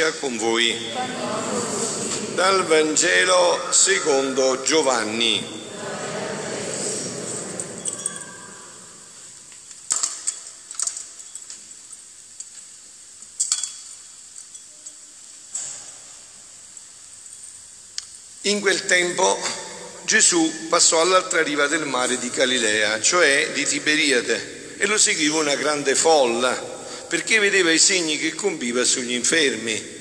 sia 0.00 0.12
con 0.12 0.38
voi. 0.38 0.74
Dal 2.32 2.64
Vangelo 2.64 3.66
secondo 3.70 4.62
Giovanni. 4.62 5.58
In 18.42 18.60
quel 18.60 18.86
tempo 18.86 19.38
Gesù 20.04 20.68
passò 20.70 21.02
all'altra 21.02 21.42
riva 21.42 21.66
del 21.66 21.84
mare 21.84 22.18
di 22.18 22.30
Galilea, 22.30 23.02
cioè 23.02 23.50
di 23.52 23.66
Tiberiade, 23.66 24.76
e 24.78 24.86
lo 24.86 24.96
seguiva 24.96 25.40
una 25.40 25.56
grande 25.56 25.94
folla, 25.94 26.78
perché 27.10 27.40
vedeva 27.40 27.72
i 27.72 27.78
segni 27.80 28.18
che 28.18 28.36
compiva 28.36 28.84
sugli 28.84 29.14
infermi. 29.14 29.99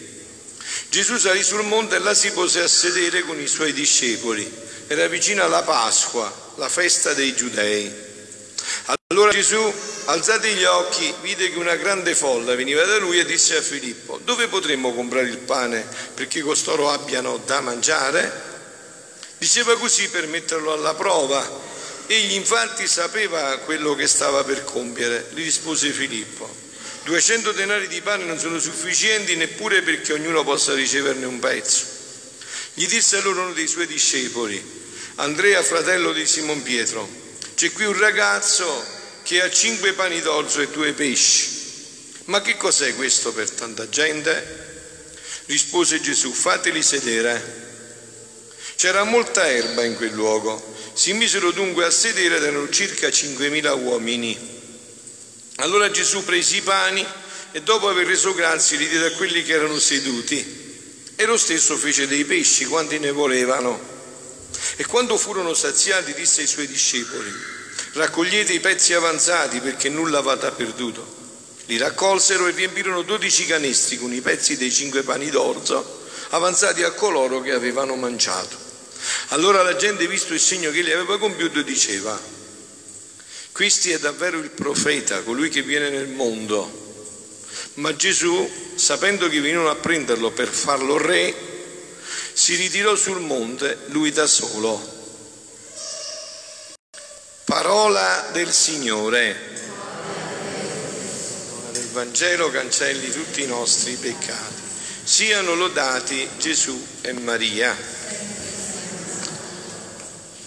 Gesù 0.89 1.17
salì 1.17 1.43
sul 1.43 1.63
monte 1.65 1.97
e 1.97 1.99
là 1.99 2.15
si 2.15 2.31
pose 2.31 2.61
a 2.61 2.67
sedere 2.67 3.21
con 3.21 3.39
i 3.39 3.45
suoi 3.45 3.73
discepoli. 3.73 4.51
Era 4.87 5.07
vicina 5.07 5.45
la 5.45 5.61
Pasqua, 5.61 6.53
la 6.55 6.67
festa 6.67 7.13
dei 7.13 7.35
Giudei. 7.35 8.07
Allora 9.11 9.31
Gesù, 9.31 9.71
alzati 10.05 10.49
gli 10.53 10.63
occhi, 10.63 11.13
vide 11.21 11.51
che 11.51 11.59
una 11.59 11.75
grande 11.75 12.15
folla 12.15 12.55
veniva 12.55 12.83
da 12.85 12.97
lui 12.97 13.19
e 13.19 13.25
disse 13.25 13.55
a 13.55 13.61
Filippo, 13.61 14.19
dove 14.23 14.47
potremmo 14.47 14.93
comprare 14.95 15.27
il 15.27 15.37
pane 15.37 15.85
perché 16.15 16.41
costoro 16.41 16.89
abbiano 16.89 17.37
da 17.45 17.61
mangiare? 17.61 18.47
Diceva 19.37 19.77
così 19.77 20.09
per 20.09 20.25
metterlo 20.25 20.73
alla 20.73 20.95
prova. 20.95 21.67
Egli 22.07 22.33
infatti 22.33 22.87
sapeva 22.87 23.57
quello 23.59 23.93
che 23.93 24.07
stava 24.07 24.43
per 24.43 24.63
compiere. 24.63 25.29
Gli 25.33 25.43
rispose 25.43 25.91
Filippo, 25.91 26.51
200 27.09 27.53
denari 27.53 27.87
di 27.87 28.01
pane 28.01 28.23
non 28.23 28.37
sono 28.37 28.59
sufficienti 28.59 29.35
neppure 29.35 29.81
perché 29.81 30.13
ognuno 30.13 30.43
possa 30.43 30.75
riceverne 30.75 31.25
un 31.25 31.39
pezzo. 31.39 31.83
Gli 32.75 32.85
disse 32.85 33.17
allora 33.17 33.41
uno 33.41 33.53
dei 33.53 33.65
suoi 33.65 33.87
discepoli, 33.87 34.63
Andrea, 35.15 35.63
fratello 35.63 36.13
di 36.13 36.27
Simon 36.27 36.61
Pietro, 36.61 37.09
c'è 37.55 37.71
qui 37.71 37.85
un 37.85 37.97
ragazzo 37.97 38.85
che 39.23 39.41
ha 39.41 39.49
cinque 39.49 39.93
pani 39.93 40.21
d'orzo 40.21 40.61
e 40.61 40.67
due 40.67 40.93
pesci. 40.93 41.47
Ma 42.25 42.41
che 42.43 42.57
cos'è 42.57 42.93
questo 42.93 43.33
per 43.33 43.49
tanta 43.49 43.89
gente? 43.89 44.67
Rispose 45.47 46.01
Gesù, 46.01 46.31
fateli 46.31 46.83
sedere. 46.83 47.41
C'era 48.75 49.03
molta 49.03 49.49
erba 49.49 49.83
in 49.83 49.95
quel 49.95 50.13
luogo. 50.13 50.77
Si 50.93 51.13
misero 51.13 51.49
dunque 51.49 51.85
a 51.85 51.89
sedere 51.89 52.35
ed 52.35 52.43
erano 52.43 52.69
circa 52.69 53.07
5.000 53.07 53.81
uomini. 53.81 54.58
Allora 55.59 55.91
Gesù 55.91 56.23
prese 56.23 56.57
i 56.57 56.61
pani 56.61 57.05
e 57.51 57.61
dopo 57.61 57.89
aver 57.89 58.07
reso 58.07 58.33
grazie 58.33 58.77
li 58.77 58.87
diede 58.87 59.07
a 59.07 59.11
quelli 59.11 59.43
che 59.43 59.53
erano 59.53 59.77
seduti. 59.77 60.67
E 61.15 61.25
lo 61.25 61.37
stesso 61.37 61.75
fece 61.75 62.07
dei 62.07 62.23
pesci 62.23 62.65
quanti 62.65 62.97
ne 62.97 63.11
volevano. 63.11 63.77
E 64.77 64.85
quando 64.85 65.17
furono 65.17 65.53
saziati 65.53 66.13
disse 66.13 66.41
ai 66.41 66.47
suoi 66.47 66.65
discepoli, 66.65 67.29
raccogliete 67.93 68.53
i 68.53 68.61
pezzi 68.61 68.93
avanzati 68.93 69.59
perché 69.59 69.89
nulla 69.89 70.21
vada 70.21 70.51
perduto. 70.51 71.17
Li 71.65 71.77
raccolsero 71.77 72.47
e 72.47 72.51
riempirono 72.51 73.01
dodici 73.01 73.45
canestri 73.45 73.97
con 73.97 74.13
i 74.13 74.21
pezzi 74.21 74.55
dei 74.55 74.71
cinque 74.71 75.03
pani 75.03 75.29
d'orzo 75.29 76.07
avanzati 76.29 76.83
a 76.83 76.91
coloro 76.91 77.41
che 77.41 77.51
avevano 77.51 77.95
mangiato. 77.95 78.57
Allora 79.29 79.61
la 79.61 79.75
gente, 79.75 80.07
visto 80.07 80.33
il 80.33 80.39
segno 80.39 80.71
che 80.71 80.79
egli 80.79 80.91
aveva 80.91 81.19
compiuto, 81.19 81.61
diceva, 81.61 82.19
questo 83.59 83.89
è 83.89 83.99
davvero 83.99 84.37
il 84.39 84.51
profeta, 84.51 85.21
colui 85.21 85.49
che 85.49 85.61
viene 85.63 85.89
nel 85.89 86.07
mondo. 86.07 87.11
Ma 87.73 87.93
Gesù, 87.93 88.49
sapendo 88.75 89.27
che 89.27 89.41
venivano 89.41 89.69
a 89.69 89.75
prenderlo 89.75 90.31
per 90.31 90.47
farlo 90.47 90.97
re, 90.97 91.35
si 92.31 92.55
ritirò 92.55 92.95
sul 92.95 93.19
monte 93.19 93.79
lui 93.87 94.13
da 94.13 94.27
solo. 94.27 94.81
Parola 97.43 98.29
del 98.31 98.49
Signore. 98.49 99.35
Del 101.73 101.87
Vangelo 101.91 102.49
cancelli 102.51 103.11
tutti 103.11 103.43
i 103.43 103.47
nostri 103.47 103.95
peccati. 103.95 104.55
Siano 105.03 105.53
lodati 105.55 106.29
Gesù 106.37 106.81
e 107.01 107.11
Maria. 107.11 107.75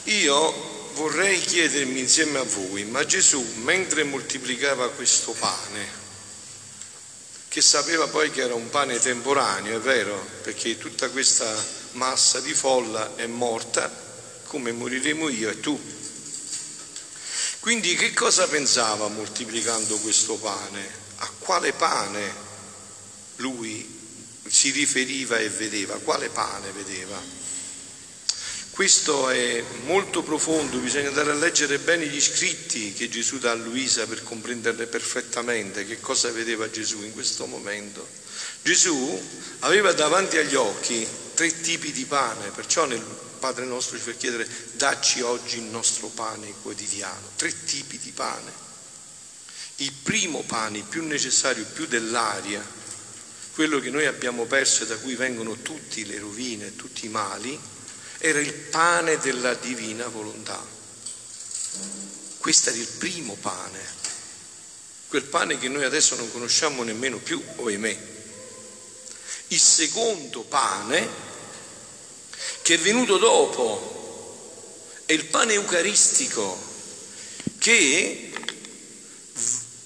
Io 0.05 0.72
vorrei 0.95 1.41
chiedermi 1.41 2.01
insieme 2.01 2.39
a 2.39 2.45
voi, 2.45 2.85
ma 2.85 3.05
Gesù 3.05 3.43
mentre 3.63 4.05
moltiplicava 4.05 4.91
questo 4.91 5.33
pane, 5.33 6.01
che 7.49 7.61
sapeva 7.61 8.07
poi 8.09 8.31
che 8.31 8.43
era 8.43 8.55
un 8.55 8.71
pane 8.71 8.99
temporaneo, 8.99 9.77
è 9.77 9.81
vero, 9.81 10.27
perché 10.43 10.79
tutta 10.79 11.11
questa 11.11 11.53
massa 11.93 12.41
di 12.41 12.55
folla 12.55 13.15
è 13.17 13.27
morta, 13.27 13.91
come 14.47 14.73
moriremo 14.73 15.29
io 15.29 15.51
e 15.51 15.61
tu. 15.61 15.79
Quindi 17.61 17.95
che 17.95 18.13
cosa 18.13 18.49
pensava 18.49 19.09
moltiplicando 19.09 19.97
questo 19.99 20.37
pane? 20.37 21.01
A 21.17 21.31
quale 21.39 21.73
pane 21.73 22.35
lui 23.37 24.01
si 24.49 24.71
riferiva 24.71 25.39
e 25.39 25.49
vedeva? 25.49 25.97
Quale 25.99 26.29
pane 26.29 26.71
vedeva? 26.73 27.21
Questo 28.73 29.29
è 29.29 29.63
molto 29.85 30.23
profondo, 30.23 30.79
bisogna 30.79 31.09
andare 31.09 31.33
a 31.33 31.35
leggere 31.35 31.79
bene 31.79 32.07
gli 32.07 32.21
scritti 32.23 32.95
che 32.95 33.11
Gesù 33.11 33.39
dà 33.39 33.51
a 33.51 33.55
Luisa 33.55 34.07
per 34.07 34.23
comprenderle 34.23 34.87
perfettamente 34.87 35.85
che 35.85 36.01
cosa 36.01 36.31
vedeva 36.31 36.71
Gesù 36.71 37.03
in 37.03 37.13
questo 37.13 37.45
momento. 37.45 38.09
Gesù 38.63 39.29
aveva 39.59 39.93
davanti 39.93 40.39
agli 40.39 40.55
occhi 40.55 41.07
tre 41.35 41.61
tipi 41.61 41.93
di 41.93 42.07
pane, 42.07 42.49
perciò 42.49 42.87
nel 42.87 43.05
Padre 43.39 43.67
nostro 43.67 43.99
ci 43.99 44.05
fa 44.05 44.13
chiedere 44.13 44.49
dacci 44.73 45.21
oggi 45.21 45.59
il 45.59 45.65
nostro 45.65 46.07
pane 46.07 46.55
quotidiano, 46.63 47.33
tre 47.37 47.53
tipi 47.65 47.99
di 47.99 48.11
pane. 48.13 48.51
Il 49.77 49.93
primo 50.03 50.45
pane, 50.45 50.79
il 50.79 50.85
più 50.85 51.05
necessario, 51.05 51.67
più 51.75 51.85
dell'aria, 51.87 52.67
quello 53.53 53.81
che 53.81 53.91
noi 53.91 54.07
abbiamo 54.07 54.47
perso 54.47 54.85
e 54.85 54.87
da 54.87 54.97
cui 54.97 55.15
vengono 55.15 55.61
tutte 55.61 56.03
le 56.07 56.19
rovine, 56.19 56.75
tutti 56.75 57.05
i 57.05 57.11
mali, 57.11 57.61
era 58.25 58.39
il 58.39 58.53
pane 58.53 59.19
della 59.19 59.55
divina 59.55 60.07
volontà. 60.07 60.65
Questo 62.39 62.71
era 62.71 62.79
il 62.79 62.87
primo 62.87 63.35
pane, 63.35 63.81
quel 65.09 65.25
pane 65.25 65.59
che 65.59 65.67
noi 65.67 65.83
adesso 65.83 66.15
non 66.15 66.31
conosciamo 66.31 66.85
nemmeno 66.85 67.17
più, 67.19 67.43
ohimè. 67.57 67.99
Il 69.49 69.59
secondo 69.59 70.43
pane, 70.43 71.09
che 72.63 72.75
è 72.75 72.79
venuto 72.79 73.19
dopo, 73.19 74.93
è 75.05 75.13
il 75.13 75.25
pane 75.25 75.55
eucaristico, 75.55 76.57
che 77.59 78.33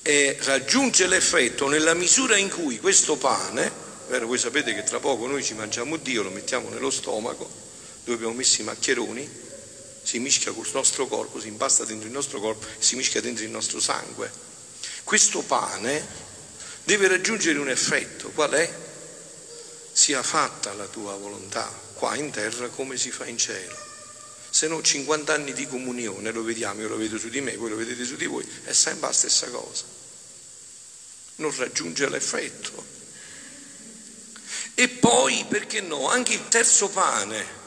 eh, 0.02 0.38
raggiunge 0.42 1.06
l'effetto 1.06 1.68
nella 1.68 1.94
misura 1.94 2.36
in 2.36 2.50
cui 2.50 2.78
questo 2.80 3.16
pane, 3.16 3.72
vero, 4.08 4.26
voi 4.26 4.38
sapete 4.38 4.74
che 4.74 4.82
tra 4.82 5.00
poco 5.00 5.26
noi 5.26 5.42
ci 5.42 5.54
mangiamo 5.54 5.96
Dio, 5.96 6.22
lo 6.22 6.30
mettiamo 6.30 6.68
nello 6.68 6.90
stomaco, 6.90 7.65
dove 8.06 8.18
abbiamo 8.18 8.34
messo 8.34 8.60
i 8.60 8.64
maccheroni, 8.64 9.28
si 10.04 10.20
mischia 10.20 10.52
col 10.52 10.68
nostro 10.72 11.08
corpo, 11.08 11.40
si 11.40 11.48
impasta 11.48 11.84
dentro 11.84 12.06
il 12.06 12.12
nostro 12.12 12.38
corpo 12.38 12.64
si 12.78 12.94
mischia 12.94 13.20
dentro 13.20 13.42
il 13.42 13.50
nostro 13.50 13.80
sangue. 13.80 14.30
Questo 15.02 15.42
pane 15.42 16.06
deve 16.84 17.08
raggiungere 17.08 17.58
un 17.58 17.68
effetto, 17.68 18.30
qual 18.30 18.52
è? 18.52 18.72
Sia 19.92 20.22
fatta 20.22 20.72
la 20.74 20.86
tua 20.86 21.16
volontà, 21.16 21.68
qua 21.94 22.14
in 22.14 22.30
terra 22.30 22.68
come 22.68 22.96
si 22.96 23.10
fa 23.10 23.26
in 23.26 23.38
cielo. 23.38 23.76
Se 24.50 24.68
no 24.68 24.80
50 24.80 25.34
anni 25.34 25.52
di 25.52 25.66
comunione, 25.66 26.30
lo 26.30 26.44
vediamo, 26.44 26.82
io 26.82 26.88
lo 26.88 26.96
vedo 26.96 27.18
su 27.18 27.28
di 27.28 27.40
me, 27.40 27.56
voi 27.56 27.70
lo 27.70 27.76
vedete 27.76 28.04
su 28.04 28.14
di 28.14 28.26
voi, 28.26 28.48
è 28.62 28.72
sempre 28.72 29.08
la 29.08 29.12
stessa 29.12 29.48
cosa. 29.48 29.84
Non 31.36 31.54
raggiunge 31.56 32.08
l'effetto. 32.08 32.94
E 34.74 34.88
poi, 34.88 35.44
perché 35.48 35.80
no, 35.80 36.08
anche 36.08 36.34
il 36.34 36.46
terzo 36.48 36.88
pane, 36.88 37.64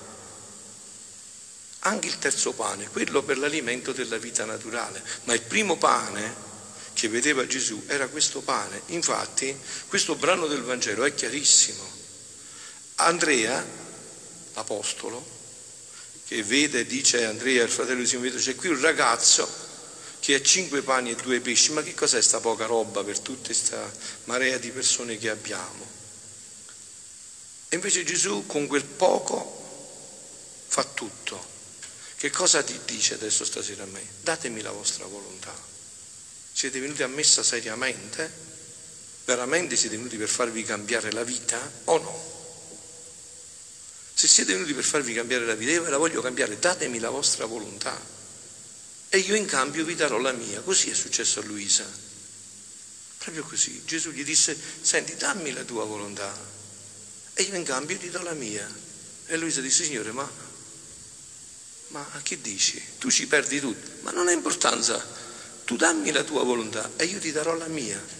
anche 1.79 2.07
il 2.07 2.17
terzo 2.17 2.53
pane, 2.53 2.89
quello 2.89 3.23
per 3.23 3.37
l'alimento 3.37 3.93
della 3.93 4.17
vita 4.17 4.45
naturale. 4.45 5.01
Ma 5.23 5.33
il 5.33 5.41
primo 5.41 5.77
pane 5.77 6.47
che 6.93 7.07
vedeva 7.07 7.47
Gesù 7.47 7.83
era 7.87 8.07
questo 8.07 8.41
pane. 8.41 8.81
Infatti, 8.87 9.55
questo 9.87 10.15
brano 10.15 10.47
del 10.47 10.63
Vangelo 10.63 11.05
è 11.05 11.13
chiarissimo. 11.13 11.97
Andrea, 12.95 13.65
l'apostolo, 14.53 15.25
che 16.25 16.43
vede, 16.43 16.85
dice 16.85 17.25
Andrea, 17.25 17.63
il 17.63 17.69
fratello 17.69 18.01
di 18.01 18.07
Simone 18.07 18.29
Pietro, 18.29 18.51
c'è 18.51 18.57
qui 18.57 18.69
un 18.69 18.81
ragazzo 18.81 19.47
che 20.19 20.35
ha 20.35 20.41
cinque 20.41 20.81
pani 20.81 21.11
e 21.11 21.15
due 21.15 21.39
pesci, 21.39 21.71
ma 21.71 21.81
che 21.81 21.93
cos'è 21.93 22.21
sta 22.21 22.41
poca 22.41 22.65
roba 22.65 23.03
per 23.03 23.19
tutta 23.19 23.45
questa 23.45 23.91
marea 24.25 24.57
di 24.57 24.69
persone 24.69 25.17
che 25.17 25.29
abbiamo? 25.29 25.87
E 27.69 27.75
invece 27.75 28.03
Gesù 28.03 28.45
con 28.45 28.67
quel 28.67 28.83
poco 28.83 30.65
fa 30.67 30.83
tutto. 30.83 31.48
Che 32.19 32.29
cosa 32.31 32.61
ti 32.63 32.77
dice 32.83 33.13
adesso 33.13 33.45
stasera 33.45 33.83
a 33.83 33.87
me? 33.87 34.05
Datemi 34.21 34.61
la 34.61 34.71
vostra 34.71 35.05
volontà. 35.05 35.55
Siete 36.51 36.79
venuti 36.79 37.01
a 37.01 37.07
messa 37.07 37.43
seriamente? 37.43 38.47
veramente 39.29 39.75
siete 39.75 39.95
venuti 39.95 40.17
per 40.17 40.27
farvi 40.27 40.63
cambiare 40.63 41.11
la 41.11 41.23
vita 41.23 41.71
o 41.85 41.97
no? 41.99 42.37
Se 44.15 44.27
siete 44.27 44.53
venuti 44.53 44.73
per 44.73 44.83
farvi 44.83 45.13
cambiare 45.13 45.45
la 45.45 45.53
vita, 45.53 45.71
io 45.71 45.83
ve 45.83 45.91
la 45.91 45.97
voglio 45.97 46.19
cambiare, 46.19 46.57
datemi 46.57 46.97
la 46.97 47.11
vostra 47.11 47.45
volontà 47.45 47.95
e 49.07 49.17
io 49.19 49.35
in 49.35 49.45
cambio 49.45 49.85
vi 49.85 49.93
darò 49.93 50.17
la 50.17 50.31
mia. 50.31 50.61
Così 50.61 50.89
è 50.89 50.95
successo 50.95 51.41
a 51.41 51.43
Luisa. 51.43 51.85
Proprio 53.19 53.43
così. 53.43 53.83
Gesù 53.85 54.09
gli 54.09 54.23
disse, 54.23 54.57
senti, 54.81 55.15
dammi 55.15 55.53
la 55.53 55.63
tua 55.63 55.85
volontà 55.85 56.35
e 57.33 57.43
io 57.43 57.55
in 57.55 57.63
cambio 57.63 57.97
ti 57.97 58.09
do 58.09 58.21
la 58.23 58.33
mia. 58.33 58.67
E 59.27 59.37
Luisa 59.37 59.61
disse, 59.61 59.83
Signore, 59.83 60.11
ma, 60.11 60.29
ma 61.89 62.05
che 62.23 62.39
dici? 62.41 62.81
Tu 62.97 63.09
ci 63.09 63.27
perdi 63.27 63.59
tutto. 63.59 63.89
Ma 64.01 64.11
non 64.11 64.27
ha 64.27 64.31
importanza, 64.31 65.03
tu 65.65 65.75
dammi 65.75 66.11
la 66.11 66.23
tua 66.23 66.43
volontà 66.43 66.89
e 66.95 67.05
io 67.05 67.19
ti 67.19 67.31
darò 67.31 67.55
la 67.55 67.67
mia. 67.67 68.17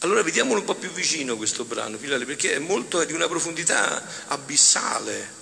Allora 0.00 0.22
vediamolo 0.22 0.60
un 0.60 0.64
po' 0.64 0.74
più 0.74 0.90
vicino 0.90 1.36
questo 1.36 1.64
brano, 1.64 1.96
perché 1.98 2.54
è 2.54 2.58
molto 2.58 3.04
di 3.04 3.12
una 3.12 3.28
profondità 3.28 4.02
abissale. 4.28 5.38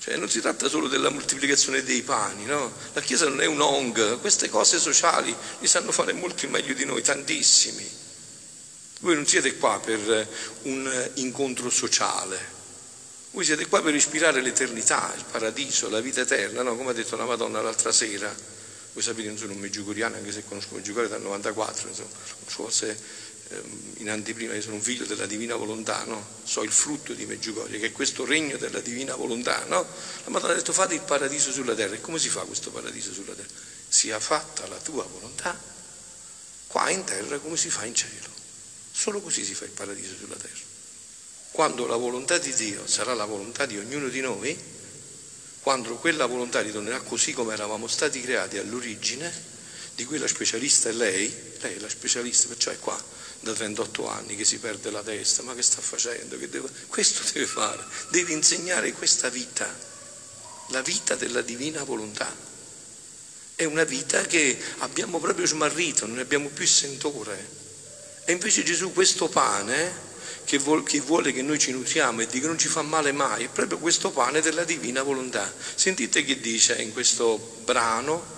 Cioè 0.00 0.16
non 0.16 0.28
si 0.28 0.40
tratta 0.40 0.68
solo 0.68 0.88
della 0.88 1.10
moltiplicazione 1.10 1.82
dei 1.82 2.02
pani, 2.02 2.44
no? 2.44 2.72
La 2.92 3.00
Chiesa 3.00 3.28
non 3.28 3.40
è 3.40 3.46
un 3.46 3.60
ONG, 3.60 4.20
queste 4.20 4.48
cose 4.48 4.78
sociali 4.78 5.34
li 5.60 5.66
sanno 5.66 5.92
fare 5.92 6.12
molti 6.12 6.46
meglio 6.46 6.74
di 6.74 6.84
noi, 6.84 7.02
tantissimi. 7.02 7.88
Voi 9.00 9.14
non 9.14 9.26
siete 9.26 9.56
qua 9.56 9.78
per 9.80 10.28
un 10.62 11.10
incontro 11.14 11.70
sociale, 11.70 12.56
voi 13.30 13.44
siete 13.44 13.66
qua 13.66 13.82
per 13.82 13.94
ispirare 13.94 14.40
l'eternità, 14.40 15.12
il 15.16 15.24
paradiso, 15.30 15.88
la 15.88 16.00
vita 16.00 16.20
eterna, 16.20 16.62
no? 16.62 16.76
come 16.76 16.90
ha 16.90 16.94
detto 16.94 17.16
la 17.16 17.24
Madonna 17.24 17.60
l'altra 17.60 17.92
sera. 17.92 18.34
Voi 18.92 19.02
sapete, 19.02 19.28
non 19.28 19.38
sono 19.38 19.52
un 19.52 19.58
meggiugoriano, 19.58 20.16
anche 20.16 20.32
se 20.32 20.44
conosco 20.44 20.74
Meggiugorio 20.74 21.08
dal 21.08 21.20
94, 21.20 21.88
insomma, 21.88 22.08
forse 22.46 22.96
Ehm, 23.50 23.94
in 23.98 24.10
anteprima, 24.10 24.54
io 24.54 24.60
sono 24.60 24.74
un 24.74 24.82
figlio 24.82 25.06
della 25.06 25.26
divina 25.26 25.54
volontà, 25.56 26.04
no? 26.04 26.24
so 26.44 26.62
il 26.62 26.70
frutto 26.70 27.14
di 27.14 27.24
Meggiugorie, 27.24 27.78
che 27.78 27.86
è 27.86 27.92
questo 27.92 28.24
regno 28.24 28.56
della 28.58 28.80
divina 28.80 29.14
volontà. 29.14 29.64
No? 29.64 29.86
La 30.24 30.30
Madonna 30.30 30.52
ha 30.52 30.56
detto 30.56 30.72
fate 30.72 30.94
il 30.94 31.00
paradiso 31.00 31.50
sulla 31.50 31.74
terra. 31.74 31.94
E 31.94 32.00
come 32.00 32.18
si 32.18 32.28
fa 32.28 32.40
questo 32.42 32.70
paradiso 32.70 33.12
sulla 33.12 33.32
terra? 33.32 33.48
Sia 33.88 34.20
fatta 34.20 34.66
la 34.66 34.76
tua 34.76 35.04
volontà, 35.04 35.58
qua 36.66 36.90
in 36.90 37.04
terra 37.04 37.38
come 37.38 37.56
si 37.56 37.70
fa 37.70 37.84
in 37.84 37.94
cielo. 37.94 38.28
Solo 38.90 39.20
così 39.20 39.44
si 39.44 39.54
fa 39.54 39.64
il 39.64 39.70
paradiso 39.70 40.14
sulla 40.16 40.36
terra. 40.36 40.67
Quando 41.58 41.86
la 41.86 41.96
volontà 41.96 42.38
di 42.38 42.54
Dio 42.54 42.86
sarà 42.86 43.14
la 43.14 43.24
volontà 43.24 43.66
di 43.66 43.76
ognuno 43.76 44.06
di 44.06 44.20
noi, 44.20 44.56
quando 45.58 45.96
quella 45.96 46.26
volontà 46.26 46.60
ritornerà 46.60 47.00
così 47.00 47.32
come 47.32 47.52
eravamo 47.52 47.88
stati 47.88 48.20
creati 48.20 48.58
all'origine, 48.58 49.28
di 49.96 50.04
cui 50.04 50.18
la 50.18 50.28
specialista 50.28 50.88
è 50.88 50.92
lei, 50.92 51.34
lei 51.58 51.74
è 51.74 51.78
la 51.80 51.88
specialista, 51.88 52.46
perciò 52.46 52.70
è 52.70 52.78
qua 52.78 52.96
da 53.40 53.52
38 53.52 54.08
anni 54.08 54.36
che 54.36 54.44
si 54.44 54.58
perde 54.58 54.92
la 54.92 55.02
testa, 55.02 55.42
ma 55.42 55.52
che 55.56 55.62
sta 55.62 55.80
facendo? 55.80 56.38
Che 56.38 56.48
deve... 56.48 56.70
Questo 56.86 57.24
deve 57.32 57.46
fare, 57.46 57.84
deve 58.10 58.34
insegnare 58.34 58.92
questa 58.92 59.28
vita, 59.28 59.68
la 60.68 60.82
vita 60.82 61.16
della 61.16 61.42
divina 61.42 61.82
volontà. 61.82 62.32
È 63.56 63.64
una 63.64 63.82
vita 63.82 64.22
che 64.26 64.56
abbiamo 64.78 65.18
proprio 65.18 65.44
smarrito, 65.44 66.06
non 66.06 66.14
ne 66.14 66.22
abbiamo 66.22 66.50
più 66.50 66.68
sentore. 66.68 67.56
E 68.26 68.30
invece 68.30 68.62
Gesù 68.62 68.92
questo 68.92 69.28
pane 69.28 70.06
che, 70.48 71.00
vuole 71.00 71.32
che 71.32 71.42
noi 71.42 71.58
ci 71.58 71.72
nutriamo 71.72 72.22
e 72.22 72.26
di 72.26 72.40
che 72.40 72.46
non 72.46 72.56
ci 72.56 72.68
fa 72.68 72.80
male 72.80 73.12
mai, 73.12 73.44
è 73.44 73.48
proprio 73.48 73.76
questo 73.76 74.10
pane 74.10 74.40
della 74.40 74.64
divina 74.64 75.02
volontà. 75.02 75.52
Sentite 75.74 76.24
che 76.24 76.40
dice 76.40 76.80
in 76.80 76.92
questo 76.92 77.58
brano, 77.64 78.36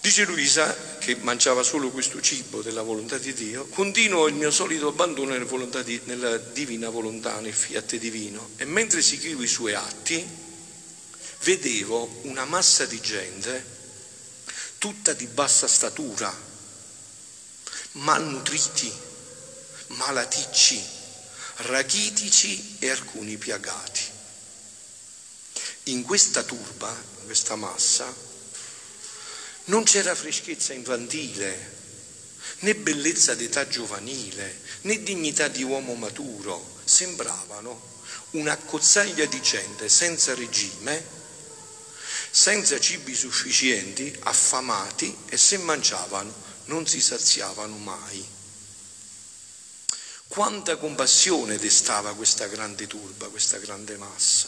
Dice 0.00 0.24
Luisa, 0.24 0.96
che 0.98 1.16
mangiava 1.16 1.64
solo 1.64 1.90
questo 1.90 2.20
cibo 2.20 2.62
della 2.62 2.82
volontà 2.82 3.18
di 3.18 3.34
Dio, 3.34 3.66
continuo 3.66 4.28
il 4.28 4.34
mio 4.34 4.52
solito 4.52 4.88
abbandono 4.88 5.32
nella, 5.32 5.82
di, 5.82 6.00
nella 6.04 6.36
divina 6.38 6.88
volontà, 6.88 7.40
nel 7.40 7.52
fiat 7.52 7.96
divino. 7.96 8.50
E 8.56 8.64
mentre 8.64 9.02
seguivo 9.02 9.42
i 9.42 9.48
suoi 9.48 9.74
atti, 9.74 10.24
vedevo 11.42 12.20
una 12.22 12.44
massa 12.44 12.86
di 12.86 13.00
gente 13.00 13.76
tutta 14.78 15.12
di 15.14 15.26
bassa 15.26 15.66
statura, 15.66 16.32
malnutriti, 17.92 18.92
malaticci, 19.88 20.82
rachitici 21.56 22.76
e 22.78 22.90
alcuni 22.90 23.36
piagati. 23.36 24.02
In 25.84 26.02
questa 26.02 26.42
turba, 26.42 26.90
in 26.90 27.24
questa 27.24 27.56
massa, 27.56 28.12
non 29.66 29.84
c'era 29.84 30.14
freschezza 30.14 30.72
infantile, 30.72 31.76
né 32.60 32.74
bellezza 32.74 33.34
d'età 33.34 33.66
giovanile, 33.68 34.60
né 34.82 35.02
dignità 35.02 35.48
di 35.48 35.62
uomo 35.62 35.94
maturo. 35.94 36.76
Sembravano 36.84 37.96
una 38.30 38.56
cozzaglia 38.56 39.26
di 39.26 39.40
gente 39.40 39.88
senza 39.88 40.34
regime, 40.34 41.16
senza 42.30 42.78
cibi 42.78 43.14
sufficienti, 43.14 44.14
affamati 44.20 45.16
e 45.28 45.36
se 45.36 45.58
mangiavano 45.58 46.46
non 46.66 46.86
si 46.86 47.00
saziavano 47.00 47.76
mai. 47.76 48.36
Quanta 50.38 50.76
compassione 50.76 51.58
destava 51.58 52.14
questa 52.14 52.46
grande 52.46 52.86
turba, 52.86 53.26
questa 53.26 53.58
grande 53.58 53.96
massa 53.96 54.46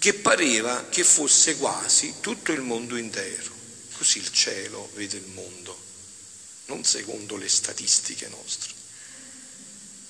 che 0.00 0.14
pareva 0.14 0.88
che 0.88 1.04
fosse 1.04 1.56
quasi 1.56 2.14
tutto 2.18 2.50
il 2.50 2.62
mondo 2.62 2.96
intero. 2.96 3.52
Così 3.96 4.18
il 4.18 4.32
cielo 4.32 4.90
vede 4.94 5.18
il 5.18 5.26
mondo, 5.28 5.80
non 6.64 6.82
secondo 6.82 7.36
le 7.36 7.48
statistiche 7.48 8.26
nostre. 8.26 8.72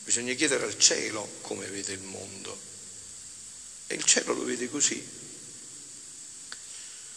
Bisogna 0.05 0.33
chiedere 0.33 0.65
al 0.65 0.79
cielo 0.79 1.29
come 1.43 1.67
vede 1.67 1.93
il 1.93 2.01
mondo. 2.01 2.59
E 3.89 3.95
il 3.95 4.05
cielo 4.05 4.33
lo 4.33 4.45
vede 4.45 4.71
così. 4.71 5.07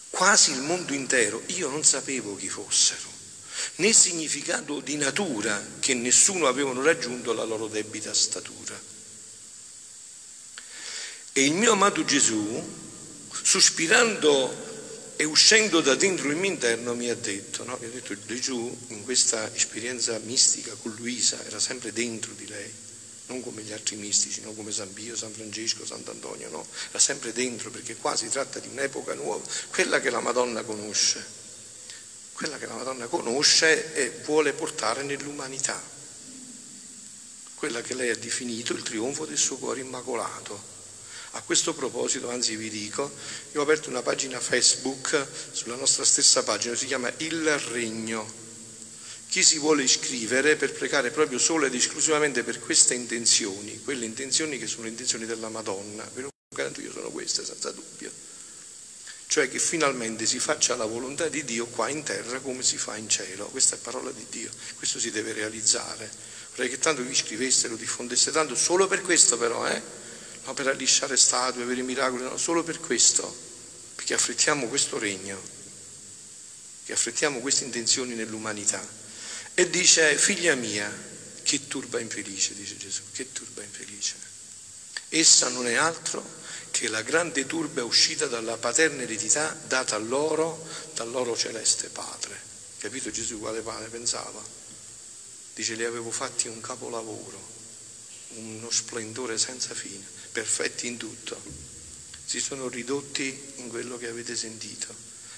Quasi 0.10 0.52
il 0.52 0.60
mondo 0.60 0.92
intero, 0.92 1.42
io 1.46 1.70
non 1.70 1.86
sapevo 1.86 2.36
chi 2.36 2.50
fossero, 2.50 3.15
né 3.76 3.94
significato 3.94 4.80
di 4.80 4.98
natura 4.98 5.64
che 5.80 5.94
nessuno 5.94 6.48
avevano 6.48 6.84
raggiunto 6.84 7.34
la 7.34 7.44
loro 7.44 7.68
debita 7.68 8.14
statura. 8.14 8.80
E 11.34 11.44
il 11.44 11.54
mio 11.54 11.74
amato 11.74 12.06
Gesù, 12.06 12.64
sospirando 13.42 14.66
e 15.18 15.24
uscendo 15.24 15.82
da 15.82 15.96
dentro 15.96 16.30
il 16.30 16.36
mio 16.36 16.50
interno, 16.50 16.94
mi 16.94 17.10
ha 17.10 17.16
detto, 17.16 17.64
no? 17.64 17.78
mi 17.80 17.88
ha 17.88 17.90
detto 17.90 18.16
Gesù 18.26 18.78
in 18.88 19.04
questa 19.04 19.54
esperienza 19.54 20.18
mistica 20.20 20.74
con 20.82 20.94
Luisa 20.96 21.42
era 21.46 21.60
sempre 21.60 21.94
dentro 21.94 22.34
di 22.34 22.48
lei, 22.48 22.72
non 23.28 23.42
come 23.42 23.62
gli 23.62 23.72
altri 23.72 23.96
mistici, 23.96 24.42
non 24.42 24.56
come 24.56 24.72
San 24.72 24.92
Pio, 24.94 25.16
San 25.16 25.32
Francesco, 25.32 25.86
Sant'Antonio, 25.86 26.50
no, 26.50 26.66
era 26.90 27.00
sempre 27.00 27.32
dentro 27.32 27.70
perché 27.70 27.96
qua 27.96 28.16
si 28.16 28.30
tratta 28.30 28.60
di 28.60 28.68
un'epoca 28.68 29.14
nuova, 29.14 29.44
quella 29.70 30.00
che 30.02 30.10
la 30.10 30.20
Madonna 30.20 30.64
conosce, 30.64 31.35
quella 32.36 32.58
che 32.58 32.66
la 32.68 32.76
Madonna 32.76 33.08
conosce 33.08 33.94
e 33.96 34.12
vuole 34.26 34.52
portare 34.52 35.04
nell'umanità, 35.04 35.82
quella 37.56 37.82
che 37.82 37.94
lei 37.94 38.10
ha 38.10 38.18
definito 38.18 38.74
il 38.74 38.84
trionfo 38.84 39.26
del 39.26 39.38
suo 39.38 39.56
cuore 39.56 39.80
immacolato 39.80 40.74
a 41.32 41.42
questo 41.42 41.74
proposito, 41.74 42.30
anzi 42.30 42.56
vi 42.58 42.70
dico, 42.70 43.10
io 43.54 43.60
ho 43.60 43.64
aperto 43.64 43.90
una 43.90 44.02
pagina 44.02 44.40
Facebook 44.40 45.26
sulla 45.52 45.76
nostra 45.76 46.06
stessa 46.06 46.44
pagina, 46.44 46.76
si 46.76 46.86
chiama 46.86 47.12
Il 47.18 47.58
Regno. 47.58 48.44
Chi 49.28 49.44
si 49.44 49.58
vuole 49.58 49.84
iscrivere 49.84 50.56
per 50.56 50.72
pregare 50.72 51.12
proprio 51.12 51.38
solo 51.38 51.66
ed 51.66 51.74
esclusivamente 51.74 52.44
per 52.44 52.60
queste 52.60 52.94
intenzioni, 52.94 53.82
quelle 53.84 54.06
intenzioni 54.06 54.58
che 54.58 54.68
sono 54.68 54.84
le 54.84 54.90
intenzioni 54.90 55.26
della 55.26 55.50
Madonna, 55.50 56.10
ve 56.14 56.22
lo 56.22 56.30
garanto 56.56 56.80
io 56.80 56.92
sono 56.92 57.10
queste 57.10 57.44
senza 57.44 57.72
dubbio. 57.72 58.25
Cioè 59.28 59.50
che 59.50 59.60
finalmente 59.60 60.26
si 60.26 60.40
faccia 60.40 60.76
la 60.76 60.86
volontà 60.86 61.28
di 61.28 61.44
Dio 61.44 61.66
qua 61.66 61.90
in 61.90 62.04
terra 62.04 62.40
come 62.40 62.64
si 62.64 62.78
fa 62.78 62.96
in 62.96 63.10
cielo. 63.10 63.48
Questa 63.48 63.76
è 63.76 63.80
parola 63.80 64.12
di 64.12 64.26
Dio, 64.30 64.50
questo 64.78 65.00
si 65.00 65.12
deve 65.12 65.34
realizzare. 65.34 66.10
Vorrei 66.52 66.70
che 66.70 66.80
tanto 66.80 67.02
vi 67.02 67.12
iscriveste, 67.12 67.68
lo 67.68 67.76
diffondesse 67.76 68.32
tanto, 68.32 68.56
solo 68.56 68.88
per 68.88 69.02
questo 69.02 69.38
però, 69.38 69.68
eh? 69.68 69.82
ma 70.46 70.54
per 70.54 70.68
allisciare 70.68 71.18
statue, 71.18 71.66
per 71.66 71.78
i 71.78 71.84
miracoli, 71.84 72.24
no, 72.24 72.38
solo 72.38 72.64
per 72.64 72.80
questo, 72.80 73.36
perché 73.96 74.14
affrettiamo 74.14 74.68
questo 74.68 74.98
regno, 74.98 75.42
che 76.86 76.94
affrettiamo 76.94 77.40
queste 77.40 77.66
intenzioni 77.66 78.14
nell'umanità. 78.14 78.88
E 79.54 79.70
dice, 79.70 80.16
figlia 80.18 80.56
mia, 80.56 80.92
che 81.42 81.68
turba 81.68 82.00
infelice, 82.00 82.54
dice 82.54 82.78
Gesù, 82.78 83.02
che 83.12 83.32
turba 83.32 83.64
infelice. 83.64 84.16
Essa 85.10 85.50
non 85.50 85.68
è 85.68 85.76
altro 85.76 86.24
che 86.72 86.88
la 86.90 87.02
grande 87.02 87.46
turba 87.46 87.84
uscita 87.84 88.28
dalla 88.28 88.58
paterna 88.58 89.04
eredità 89.04 89.58
data 89.68 89.96
a 89.96 90.00
loro 90.00 90.68
dal 90.94 91.10
loro 91.10 91.38
celeste 91.38 91.90
Padre. 91.90 92.38
Capito 92.78 93.10
Gesù 93.10 93.40
quale 93.40 93.62
padre 93.62 93.88
pensava? 93.88 94.44
Dice, 95.56 95.74
li 95.76 95.86
avevo 95.86 96.12
fatti 96.12 96.48
un 96.48 96.60
capolavoro, 96.60 97.40
uno 98.36 98.70
splendore 98.70 99.38
senza 99.38 99.74
fine 99.74 100.06
perfetti 100.36 100.88
in 100.88 100.98
tutto, 100.98 101.42
si 102.26 102.42
sono 102.42 102.68
ridotti 102.68 103.54
in 103.56 103.70
quello 103.70 103.98
che 103.98 104.10
avete 104.10 104.36
sentito, 104.36 104.94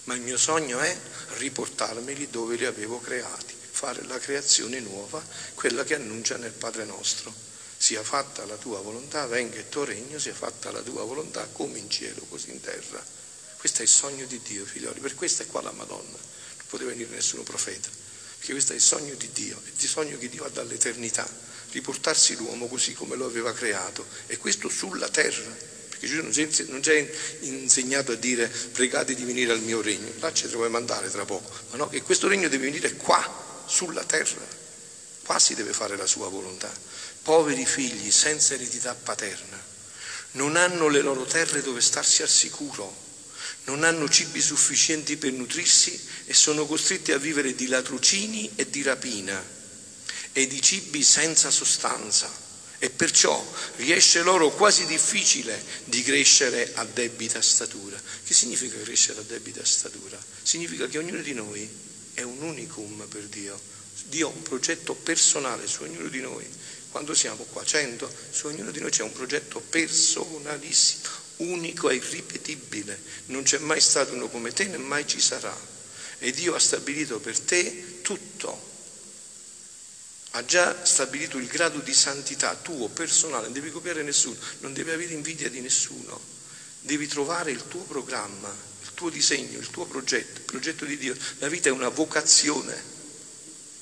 ma 0.06 0.16
il 0.16 0.22
mio 0.22 0.38
sogno 0.38 0.80
è 0.80 0.98
riportarmeli 1.36 2.32
dove 2.32 2.56
li 2.56 2.66
avevo 2.66 3.00
creati, 3.00 3.54
fare 3.70 4.04
la 4.06 4.18
creazione 4.18 4.80
nuova, 4.80 5.24
quella 5.54 5.84
che 5.84 5.94
annuncia 5.94 6.38
nel 6.38 6.54
Padre 6.54 6.84
nostro. 6.86 7.32
Sia 7.88 8.04
fatta 8.04 8.46
la 8.46 8.58
tua 8.58 8.82
volontà, 8.82 9.28
venga 9.28 9.56
il 9.56 9.70
tuo 9.70 9.86
regno, 9.86 10.20
sia 10.20 10.34
fatta 10.34 10.72
la 10.72 10.82
tua 10.82 11.06
volontà 11.06 11.48
come 11.54 11.78
in 11.78 11.90
cielo, 11.90 12.20
così 12.28 12.50
in 12.50 12.60
terra. 12.60 13.02
Questo 13.56 13.80
è 13.80 13.84
il 13.84 13.88
sogno 13.88 14.26
di 14.26 14.42
Dio, 14.42 14.66
figlioli, 14.66 15.00
per 15.00 15.16
questo 15.16 15.44
è 15.44 15.46
qua 15.46 15.62
la 15.62 15.72
Madonna. 15.72 16.18
Non 16.18 16.66
poteva 16.68 16.90
venire 16.90 17.12
nessuno 17.12 17.44
profeta, 17.44 17.88
perché 18.40 18.52
questo 18.52 18.74
è 18.74 18.76
il 18.76 18.82
sogno 18.82 19.14
di 19.14 19.30
Dio, 19.32 19.62
il 19.64 19.88
sogno 19.88 20.18
che 20.18 20.28
Dio 20.28 20.44
ha 20.44 20.50
dall'eternità, 20.50 21.26
riportarsi 21.72 22.36
l'uomo 22.36 22.68
così 22.68 22.92
come 22.92 23.16
lo 23.16 23.26
aveva 23.26 23.54
creato, 23.54 24.06
e 24.26 24.36
questo 24.36 24.68
sulla 24.68 25.08
terra 25.08 25.56
perché 25.88 26.08
Gesù 26.08 26.68
non 26.70 26.84
ci 26.84 26.90
ha 26.90 27.08
insegnato 27.46 28.12
a 28.12 28.16
dire 28.16 28.50
pregate 28.50 29.16
di 29.16 29.24
venire 29.24 29.54
al 29.54 29.62
mio 29.62 29.80
regno, 29.80 30.12
là 30.20 30.34
ci 30.34 30.50
troviamo 30.50 30.76
andare 30.76 31.10
tra 31.10 31.24
poco, 31.24 31.50
ma 31.70 31.78
no, 31.78 31.88
che 31.88 32.02
questo 32.02 32.28
regno 32.28 32.50
deve 32.50 32.66
venire 32.66 32.98
qua, 32.98 33.64
sulla 33.66 34.04
terra, 34.04 34.46
qua 35.24 35.40
si 35.40 35.56
deve 35.56 35.72
fare 35.72 35.96
la 35.96 36.06
sua 36.06 36.28
volontà. 36.28 37.06
Poveri 37.28 37.66
figli 37.66 38.10
senza 38.10 38.54
eredità 38.54 38.96
paterna, 38.96 39.62
non 40.32 40.56
hanno 40.56 40.88
le 40.88 41.02
loro 41.02 41.26
terre 41.26 41.62
dove 41.62 41.82
starsi 41.82 42.22
al 42.22 42.30
sicuro, 42.30 42.96
non 43.66 43.84
hanno 43.84 44.08
cibi 44.08 44.40
sufficienti 44.40 45.18
per 45.18 45.34
nutrirsi 45.34 46.00
e 46.26 46.34
sono 46.34 46.66
costretti 46.66 47.12
a 47.12 47.18
vivere 47.18 47.54
di 47.54 47.68
latrocini 47.68 48.52
e 48.56 48.70
di 48.70 48.82
rapina 48.82 49.44
e 50.32 50.48
di 50.48 50.62
cibi 50.62 51.04
senza 51.04 51.52
sostanza 51.52 52.32
e 52.80 52.90
perciò 52.92 53.46
riesce 53.76 54.22
loro 54.22 54.52
quasi 54.52 54.86
difficile 54.86 55.62
di 55.84 56.04
crescere 56.04 56.72
a 56.76 56.86
debita 56.86 57.42
statura. 57.42 58.02
Che 58.24 58.34
significa 58.34 58.80
crescere 58.82 59.20
a 59.20 59.24
debita 59.24 59.66
statura? 59.66 60.18
Significa 60.44 60.88
che 60.88 60.98
ognuno 60.98 61.20
di 61.20 61.34
noi 61.34 61.70
è 62.14 62.22
un 62.22 62.42
unicum 62.42 63.06
per 63.10 63.24
Dio. 63.24 63.60
Dio 64.06 64.30
ha 64.30 64.32
un 64.32 64.44
progetto 64.44 64.94
personale 64.94 65.68
su 65.68 65.84
ognuno 65.84 66.08
di 66.08 66.22
noi. 66.22 66.76
Quando 66.98 67.14
siamo 67.14 67.44
qua, 67.44 67.64
cento, 67.64 68.12
su 68.32 68.48
ognuno 68.48 68.72
di 68.72 68.80
noi 68.80 68.90
c'è 68.90 69.04
un 69.04 69.12
progetto 69.12 69.60
personalissimo, 69.60 71.08
unico 71.36 71.92
e 71.92 71.96
irripetibile. 71.98 73.00
Non 73.28 73.44
c'è 73.44 73.60
mai 73.60 73.80
stato 73.80 74.16
uno 74.16 74.30
come 74.30 74.52
te 74.52 74.66
né 74.66 74.78
mai 74.78 75.06
ci 75.06 75.22
sarà. 75.22 75.56
E 76.18 76.32
Dio 76.32 76.56
ha 76.56 76.60
stabilito 76.60 77.20
per 77.20 77.40
te 77.40 78.02
tutto 78.02 78.66
ha 80.32 80.44
già 80.44 80.84
stabilito 80.86 81.38
il 81.38 81.46
grado 81.46 81.78
di 81.82 81.94
santità 81.94 82.56
tuo, 82.56 82.88
personale, 82.88 83.44
non 83.44 83.54
devi 83.54 83.70
copiare 83.70 84.02
nessuno, 84.02 84.36
non 84.62 84.74
devi 84.74 84.90
avere 84.90 85.14
invidia 85.14 85.52
di 85.52 85.62
nessuno, 85.62 86.20
devi 86.80 87.06
trovare 87.06 87.52
il 87.52 87.68
tuo 87.68 87.82
programma, 87.82 88.50
il 88.82 88.90
tuo 88.96 89.12
disegno, 89.12 89.60
il 89.60 89.70
tuo 89.70 89.86
progetto, 89.86 90.40
il 90.40 90.46
progetto 90.46 90.84
di 90.84 90.98
Dio. 90.98 91.16
La 91.38 91.48
vita 91.48 91.70
è 91.70 91.72
una 91.72 91.90
vocazione, 91.90 92.97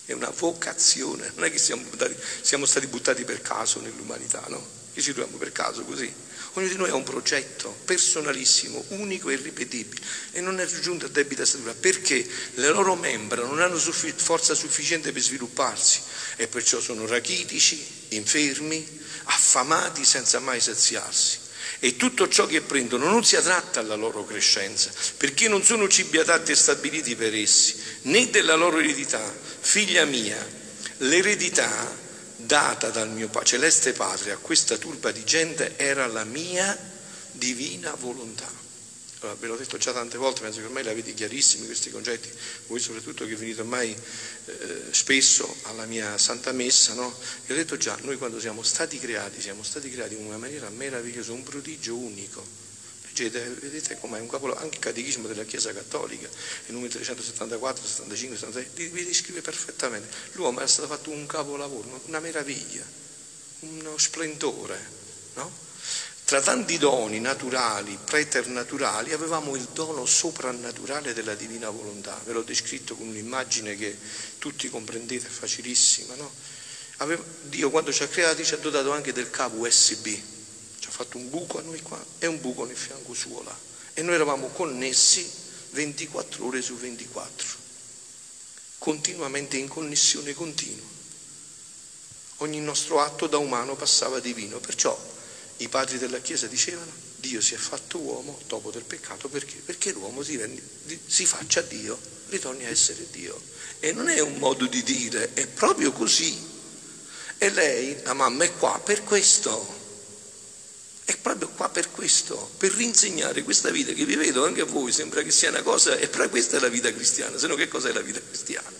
è 0.06 0.14
una 0.14 0.30
vocazione, 0.30 1.32
non 1.36 1.46
è 1.46 1.52
che 1.52 1.58
siamo, 1.58 1.84
buttati, 1.84 2.16
siamo 2.42 2.66
stati 2.66 2.88
buttati 2.88 3.24
per 3.24 3.42
caso 3.42 3.80
nell'umanità, 3.82 4.44
no? 4.48 4.66
Che 4.94 5.02
ci 5.02 5.14
troviamo 5.14 5.38
per 5.38 5.52
caso 5.52 5.84
così. 5.84 6.12
Ognuno 6.54 6.72
di 6.72 6.78
noi 6.78 6.90
ha 6.90 6.96
un 6.96 7.04
progetto 7.04 7.76
personalissimo, 7.84 8.86
unico 8.90 9.30
e 9.30 9.34
irripetibile 9.34 10.02
e 10.32 10.40
non 10.40 10.58
è 10.60 10.66
raggiunto 10.66 11.06
a 11.06 11.10
debita 11.10 11.44
statura 11.44 11.74
perché 11.74 12.26
le 12.54 12.70
loro 12.70 12.96
membra 12.96 13.42
non 13.42 13.60
hanno 13.60 13.78
suffi- 13.78 14.14
forza 14.16 14.54
sufficiente 14.54 15.12
per 15.12 15.22
svilupparsi 15.22 16.00
e 16.38 16.48
perciò 16.48 16.80
sono 16.80 17.06
rachitici, 17.06 17.86
infermi, 18.10 19.02
affamati 19.24 20.06
senza 20.06 20.40
mai 20.40 20.62
saziarsi. 20.62 21.40
E 21.80 21.96
tutto 21.96 22.28
ciò 22.28 22.46
che 22.46 22.62
prendono 22.62 23.10
non 23.10 23.24
si 23.24 23.36
adatta 23.36 23.80
alla 23.80 23.96
loro 23.96 24.26
crescenza, 24.26 24.92
perché 25.18 25.48
non 25.48 25.64
sono 25.64 25.88
cibi 25.88 26.18
adatti 26.18 26.52
e 26.52 26.56
stabiliti 26.56 27.16
per 27.16 27.34
essi, 27.34 27.76
né 28.04 28.30
della 28.30 28.56
loro 28.56 28.80
eredità. 28.80 29.22
Figlia 29.60 30.06
mia, 30.06 30.38
l'eredità 30.98 32.04
data 32.38 32.90
dal 32.90 33.10
mio 33.10 33.30
celeste 33.44 33.94
Padre 33.94 34.32
a 34.32 34.38
questa 34.38 34.78
turba 34.78 35.12
di 35.12 35.24
gente 35.24 35.74
era 35.78 36.08
la 36.08 36.24
mia 36.24 36.78
divina 37.32 37.94
volontà. 38.00 38.65
Allora, 39.20 39.38
ve 39.40 39.48
l'ho 39.48 39.56
detto 39.56 39.78
già 39.78 39.92
tante 39.92 40.18
volte, 40.18 40.42
penso 40.42 40.60
che 40.60 40.66
ormai 40.66 40.84
l'avete 40.84 41.14
chiarissimi 41.14 41.66
questi 41.66 41.90
concetti, 41.90 42.30
voi 42.68 42.80
soprattutto 42.80 43.26
che 43.26 43.36
venite 43.36 43.62
ormai 43.62 43.96
eh, 44.46 44.82
spesso 44.92 45.56
alla 45.64 45.86
mia 45.86 46.18
Santa 46.18 46.52
Messa, 46.52 46.94
no? 46.94 47.14
Vi 47.46 47.54
ho 47.54 47.56
detto 47.56 47.78
già, 47.78 47.98
noi 48.02 48.18
quando 48.18 48.40
siamo 48.40 48.62
stati 48.62 49.00
creati, 49.00 49.42
siamo 49.42 49.64
stati 49.64 49.90
creati 49.90 50.16
in 50.16 50.26
una 50.26 50.38
maniera 50.38 50.70
meravigliosa, 50.70 51.32
un 51.32 51.44
prodigio 51.44 51.96
unico 51.96 52.64
Leggete, 53.16 53.48
vedete 53.62 53.98
com'è 53.98 54.20
un 54.20 54.28
capolavoro, 54.28 54.62
anche 54.62 54.76
il 54.76 54.84
catechismo 54.84 55.30
della 55.30 55.46
Chiesa 55.46 55.72
Cattolica, 55.72 56.28
il 56.66 56.74
numero 56.74 56.92
374, 56.92 57.86
75, 57.86 58.38
76, 58.38 58.90
vi 58.90 59.06
descrive 59.06 59.42
perfettamente. 59.42 60.14
L'uomo 60.34 60.60
è 60.60 60.68
stato 60.68 60.90
fatto 60.90 61.12
un 61.12 61.26
capolavoro, 61.26 62.02
una 62.08 62.20
meraviglia, 62.20 62.84
uno 63.60 63.98
splendore, 63.98 64.78
no? 65.36 65.65
Tra 66.26 66.42
tanti 66.42 66.78
doni 66.78 67.20
naturali, 67.20 67.98
preternaturali, 68.04 69.14
avevamo 69.14 69.56
il 69.56 69.68
dono 69.74 70.06
soprannaturale 70.06 71.14
della 71.14 71.36
divina 71.36 71.70
volontà. 71.70 72.20
Ve 72.26 72.34
l'ho 72.34 72.42
descritto 72.42 72.96
con 72.96 73.08
un'immagine 73.08 73.76
che 73.76 73.96
tutti 74.40 74.70
comprendete, 74.70 75.28
è 75.28 75.30
facilissima. 75.30 76.16
No? 76.16 76.32
Dio 77.44 77.70
quando 77.70 77.94
ci 77.94 78.04
ha 78.04 78.08
creati 78.08 78.44
ci 78.44 78.54
ha 78.54 78.58
dotato 78.58 78.92
anche 78.92 79.14
del 79.14 79.30
cavo 79.30 79.60
USB, 79.60 80.08
fatto 80.96 81.18
un 81.18 81.30
buco 81.30 81.60
a 81.60 81.62
noi 81.62 81.82
qua 81.82 82.02
e 82.20 82.26
un 82.26 82.40
buco 82.40 82.64
nel 82.64 82.78
fianco 82.78 83.14
suo 83.14 83.44
là. 83.44 83.58
E 83.94 84.02
noi 84.02 84.16
eravamo 84.16 84.48
connessi 84.48 85.30
24 85.72 86.46
ore 86.46 86.62
su 86.62 86.78
24, 86.78 87.48
continuamente 88.78 89.58
in 89.58 89.68
connessione 89.68 90.34
continua. 90.34 90.88
Ogni 92.38 92.62
nostro 92.62 93.02
atto 93.02 93.28
da 93.28 93.38
umano 93.38 93.76
passava 93.76 94.20
divino. 94.20 94.60
Perciò 94.60 94.98
i 95.58 95.68
padri 95.70 95.98
della 95.98 96.20
Chiesa 96.20 96.48
dicevano 96.48 96.92
Dio 97.18 97.42
si 97.42 97.54
è 97.54 97.58
fatto 97.58 97.98
uomo 97.98 98.40
dopo 98.48 98.72
del 98.72 98.84
peccato 98.84 99.30
perché? 99.30 99.56
Perché 99.64 99.92
l'uomo 99.92 100.22
si, 100.22 100.38
rende, 100.38 100.62
si 101.06 101.26
faccia 101.26 101.62
Dio, 101.62 101.98
ritorni 102.30 102.66
a 102.66 102.70
essere 102.70 103.08
Dio. 103.12 103.42
E 103.80 103.92
non 103.92 104.10
è 104.10 104.20
un 104.20 104.38
modo 104.38 104.68
di 104.68 104.84
dire, 104.84 105.34
è 105.34 105.48
proprio 105.48 105.92
così. 105.92 106.54
E 107.38 107.50
lei, 107.50 108.02
la 108.04 108.14
mamma, 108.14 108.44
è 108.44 108.56
qua 108.56 108.80
per 108.80 109.04
questo 109.04 109.84
è 111.06 111.16
proprio 111.18 111.50
qua 111.50 111.70
per 111.70 111.92
questo, 111.92 112.52
per 112.58 112.72
rinsegnare 112.72 113.44
questa 113.44 113.70
vita 113.70 113.94
che 113.94 114.06
vi 114.06 114.16
vedo 114.16 114.44
anche 114.44 114.62
a 114.62 114.66
voi, 114.66 114.92
sembra 114.92 115.22
che 115.22 115.30
sia 115.30 115.50
una 115.50 115.62
cosa, 115.62 115.96
e 115.98 116.08
però 116.08 116.28
questa 116.30 116.58
è 116.58 116.60
la 116.60 116.68
vita 116.68 116.92
cristiana, 116.92 117.38
se 117.38 117.46
no 117.46 117.54
che 117.54 117.68
cos'è 117.68 117.92
la 117.92 118.02
vita 118.02 118.20
cristiana? 118.20 118.74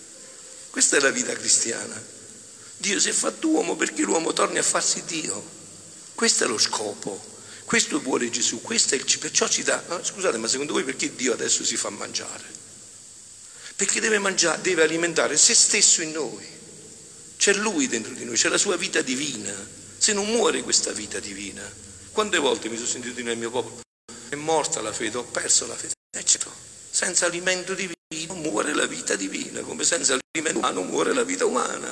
Questa 0.72 0.98
è 0.98 1.00
la 1.02 1.12
vita 1.12 1.34
cristiana. 1.34 2.04
Dio 2.78 3.00
si 3.00 3.10
è 3.10 3.12
fatto 3.12 3.48
uomo 3.50 3.76
perché 3.76 4.02
l'uomo 4.02 4.34
torni 4.34 4.58
a 4.58 4.64
farsi 4.64 5.04
Dio. 5.06 5.64
Questo 6.16 6.46
è 6.46 6.48
lo 6.48 6.58
scopo, 6.58 7.22
questo 7.66 8.00
vuole 8.00 8.30
Gesù, 8.30 8.62
questo 8.62 8.96
è 8.96 8.98
il 8.98 9.18
perciò 9.20 9.50
ci 9.50 9.64
dà. 9.64 9.84
Scusate, 10.02 10.38
ma 10.38 10.48
secondo 10.48 10.74
voi 10.74 10.84
perché 10.84 11.14
Dio 11.14 11.34
adesso 11.34 11.66
si 11.66 11.76
fa 11.76 11.90
mangiare? 11.90 12.44
Perché 13.76 14.00
deve 14.00 14.20
mangiare, 14.20 14.62
deve 14.62 14.84
alimentare 14.84 15.36
se 15.36 15.54
stesso 15.54 16.02
in 16.02 16.12
noi. 16.12 16.46
C'è 17.38 17.54
Lui 17.56 17.88
dentro 17.88 18.14
di 18.14 18.24
noi, 18.24 18.38
c'è 18.38 18.48
la 18.48 18.58
sua 18.58 18.78
vita 18.78 19.02
divina. 19.02 19.54
Se 19.98 20.14
non 20.14 20.28
muore 20.28 20.62
questa 20.62 20.92
vita 20.92 21.20
divina, 21.20 21.70
quante 22.12 22.38
volte 22.38 22.70
mi 22.70 22.76
sono 22.76 22.88
sentito 22.88 23.22
nel 23.22 23.38
mio 23.38 23.50
popolo, 23.50 23.82
è 24.30 24.36
morta 24.36 24.82
la 24.82 24.94
fede, 24.94 25.18
ho 25.18 25.24
perso 25.24 25.68
la 25.68 25.76
fede. 25.76 25.94
E 26.16 26.24
certo, 26.24 26.50
senza 26.90 27.26
alimento 27.26 27.74
divino 27.74 27.94
muore 28.36 28.74
la 28.74 28.86
vita 28.86 29.16
divina, 29.16 29.62
come 29.62 29.84
senza 29.84 30.18
alimento 30.32 30.60
umano 30.60 30.84
muore 30.84 31.14
la 31.14 31.24
vita 31.24 31.46
umana. 31.46 31.92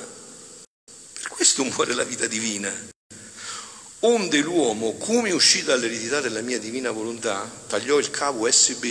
Per 1.13 1.27
questo 1.27 1.63
muore 1.63 1.93
la 1.93 2.03
vita 2.03 2.27
divina. 2.27 2.91
Onde 4.05 4.39
l'uomo, 4.39 4.97
come 4.97 5.31
uscì 5.31 5.63
dall'eredità 5.63 6.19
della 6.19 6.41
mia 6.41 6.59
divina 6.59 6.91
volontà, 6.91 7.49
tagliò 7.67 7.99
il 7.99 8.09
cavo 8.09 8.49
USB, 8.49 8.85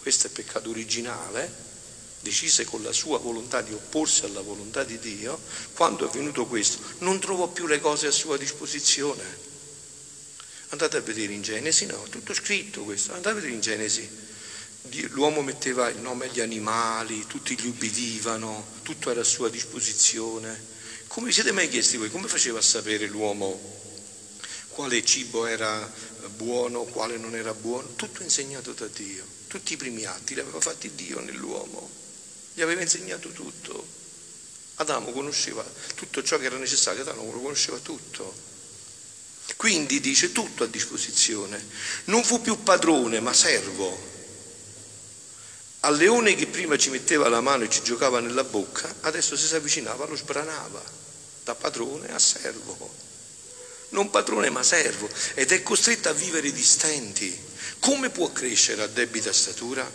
questo 0.00 0.26
è 0.26 0.30
il 0.30 0.34
peccato 0.34 0.70
originale, 0.70 1.48
decise 2.18 2.64
con 2.64 2.82
la 2.82 2.92
sua 2.92 3.18
volontà 3.18 3.60
di 3.62 3.72
opporsi 3.72 4.24
alla 4.24 4.40
volontà 4.40 4.82
di 4.82 4.98
Dio, 4.98 5.38
quando 5.74 6.08
è 6.08 6.12
venuto 6.12 6.46
questo, 6.46 6.80
non 6.98 7.20
trovò 7.20 7.46
più 7.46 7.68
le 7.68 7.78
cose 7.78 8.08
a 8.08 8.10
sua 8.10 8.36
disposizione. 8.36 9.22
Andate 10.70 10.96
a 10.96 11.00
vedere 11.00 11.32
in 11.32 11.42
Genesi, 11.42 11.86
no, 11.86 12.04
tutto 12.10 12.34
scritto 12.34 12.82
questo, 12.82 13.12
andate 13.12 13.28
a 13.28 13.34
vedere 13.34 13.52
in 13.52 13.60
Genesi. 13.60 14.08
L'uomo 15.10 15.42
metteva 15.42 15.88
il 15.88 15.98
nome 15.98 16.26
agli 16.26 16.40
animali, 16.40 17.24
tutti 17.28 17.56
gli 17.56 17.66
ubbidivano, 17.68 18.66
tutto 18.82 19.12
era 19.12 19.20
a 19.20 19.24
sua 19.24 19.48
disposizione. 19.48 20.70
Come 21.06 21.28
vi 21.28 21.32
siete 21.32 21.52
mai 21.52 21.68
chiesti 21.68 21.98
voi, 21.98 22.10
come 22.10 22.26
faceva 22.26 22.58
a 22.58 22.62
sapere 22.62 23.06
l'uomo 23.06 23.78
quale 24.74 25.04
cibo 25.04 25.46
era 25.46 25.90
buono, 26.36 26.84
quale 26.84 27.16
non 27.16 27.34
era 27.34 27.54
buono? 27.54 27.94
Tutto 27.94 28.22
insegnato 28.22 28.72
da 28.72 28.86
Dio, 28.86 29.24
tutti 29.46 29.74
i 29.74 29.76
primi 29.76 30.04
atti 30.04 30.34
li 30.34 30.40
aveva 30.40 30.60
fatti 30.60 30.94
Dio 30.94 31.20
nell'uomo, 31.20 31.88
gli 32.54 32.62
aveva 32.62 32.80
insegnato 32.82 33.28
tutto. 33.30 34.00
Adamo 34.76 35.12
conosceva 35.12 35.64
tutto 35.94 36.22
ciò 36.22 36.38
che 36.38 36.46
era 36.46 36.56
necessario, 36.56 37.02
Adamo 37.02 37.30
lo 37.30 37.40
conosceva 37.40 37.78
tutto. 37.78 38.50
Quindi 39.56 40.00
dice 40.00 40.32
tutto 40.32 40.64
a 40.64 40.66
disposizione. 40.66 41.64
Non 42.04 42.24
fu 42.24 42.40
più 42.40 42.62
padrone, 42.62 43.20
ma 43.20 43.32
servo. 43.32 44.10
Al 45.80 45.96
leone 45.96 46.34
che 46.34 46.46
prima 46.46 46.78
ci 46.78 46.90
metteva 46.90 47.28
la 47.28 47.40
mano 47.40 47.64
e 47.64 47.68
ci 47.68 47.82
giocava 47.82 48.20
nella 48.20 48.44
bocca, 48.44 48.92
adesso 49.00 49.36
se 49.36 49.46
si 49.46 49.54
avvicinava 49.54 50.06
lo 50.06 50.16
sbranava, 50.16 50.82
da 51.44 51.54
padrone 51.54 52.12
a 52.12 52.18
servo. 52.18 53.10
Non 53.92 54.10
padrone 54.10 54.50
ma 54.50 54.62
servo, 54.62 55.08
ed 55.34 55.52
è 55.52 55.62
costretto 55.62 56.08
a 56.08 56.12
vivere 56.12 56.50
di 56.52 56.62
stenti. 56.62 57.38
Come 57.78 58.10
può 58.10 58.30
crescere 58.32 58.82
a 58.82 58.86
debita 58.86 59.32
statura? 59.32 59.90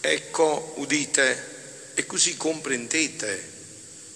Ecco, 0.00 0.74
udite, 0.76 1.92
e 1.94 2.06
così 2.06 2.36
comprendete 2.36 3.52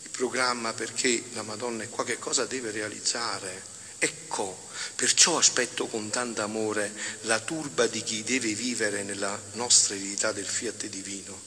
il 0.03 0.11
programma 0.11 0.73
perché 0.73 1.23
la 1.33 1.43
Madonna 1.43 1.83
è 1.83 1.89
qua, 1.89 2.05
che 2.05 2.19
cosa 2.19 2.45
deve 2.45 2.71
realizzare. 2.71 3.63
Ecco, 3.99 4.69
perciò 4.97 5.39
aspetto 5.39 5.87
con 5.87 6.11
tanto 6.11 6.43
amore 6.43 6.93
la 7.23 7.39
turba 7.41 7.87
di 7.87 8.03
chi 8.03 8.23
deve 8.23 8.55
vivere 8.55 9.03
nella 9.03 9.41
nostra 9.53 9.95
eredità 9.95 10.33
del 10.33 10.47
fiat 10.47 10.87
divino, 10.87 11.39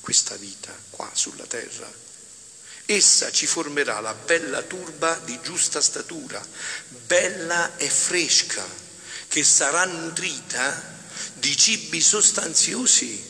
questa 0.00 0.36
vita 0.36 0.76
qua 0.90 1.10
sulla 1.12 1.46
terra. 1.46 2.09
Essa 2.90 3.30
ci 3.30 3.46
formerà 3.46 4.00
la 4.00 4.14
bella 4.14 4.62
turba 4.62 5.14
di 5.24 5.38
giusta 5.44 5.80
statura, 5.80 6.44
bella 7.06 7.76
e 7.76 7.88
fresca, 7.88 8.66
che 9.28 9.44
sarà 9.44 9.84
nutrita 9.84 10.98
di 11.34 11.56
cibi 11.56 12.00
sostanziosi 12.00 13.28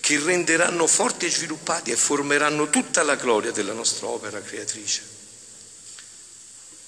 che 0.00 0.18
renderanno 0.18 0.86
forti 0.86 1.26
e 1.26 1.30
sviluppati 1.30 1.90
e 1.90 1.96
formeranno 1.96 2.70
tutta 2.70 3.02
la 3.02 3.16
gloria 3.16 3.52
della 3.52 3.74
nostra 3.74 4.06
opera 4.06 4.40
creatrice 4.40 5.12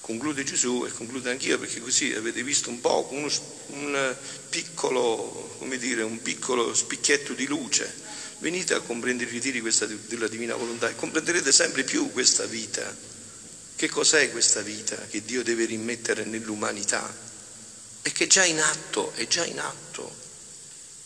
conclude 0.05 0.45
Gesù 0.45 0.85
e 0.87 0.93
conclude 0.93 1.31
anch'io 1.31 1.59
perché 1.59 1.81
così 1.81 2.13
avete 2.13 2.43
visto 2.43 2.69
un 2.69 2.79
po' 2.83 3.09
uno, 3.13 3.27
un, 3.69 4.17
piccolo, 4.51 5.57
dire, 5.79 6.03
un 6.03 6.21
piccolo 6.21 6.75
spicchietto 6.75 7.33
di 7.33 7.47
luce. 7.47 7.91
Venite 8.39 8.75
a 8.75 8.81
comprendere 8.81 9.31
i 9.31 9.33
ritiri 9.33 9.63
della 10.07 10.29
divina 10.29 10.55
volontà 10.55 10.89
e 10.89 10.95
comprenderete 10.95 11.53
sempre 11.53 11.85
più 11.85 12.13
questa 12.13 12.45
vita. 12.47 12.95
Che 13.77 13.89
cos'è 13.89 14.31
questa 14.31 14.61
vita 14.61 14.97
che 15.09 15.25
Dio 15.25 15.43
deve 15.43 15.65
rimettere 15.65 16.25
nell'umanità? 16.25 17.13
E 18.03 18.13
che 18.13 18.25
è 18.25 18.27
già 18.27 18.45
in 18.45 18.61
atto, 18.61 19.13
è 19.15 19.27
già 19.27 19.45
in 19.45 19.59
atto, 19.59 20.15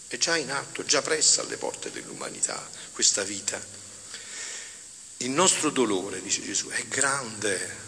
è 0.09 0.19
già 0.19 0.37
in 0.37 0.51
atto, 0.51 0.85
già 0.85 1.01
pressa 1.01 1.43
alle 1.43 1.57
porte 1.57 1.91
dell'umanità 1.91 2.69
questa 2.93 3.23
vita. 3.23 3.61
Il 5.19 5.31
nostro 5.31 5.71
dolore, 5.71 6.21
dice 6.23 6.43
Gesù, 6.43 6.69
è 6.69 6.85
grande, 6.87 7.87